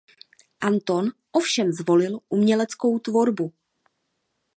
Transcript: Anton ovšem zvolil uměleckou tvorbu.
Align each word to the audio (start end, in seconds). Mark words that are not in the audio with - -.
Anton 0.61 1.11
ovšem 1.33 1.71
zvolil 1.71 2.19
uměleckou 2.29 2.99
tvorbu. 2.99 3.53